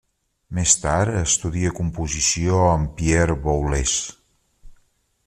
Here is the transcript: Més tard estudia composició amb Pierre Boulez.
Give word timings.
Més 0.59 0.71
tard 0.85 1.17
estudia 1.19 1.73
composició 1.81 2.63
amb 2.71 2.89
Pierre 3.03 3.37
Boulez. 3.45 3.95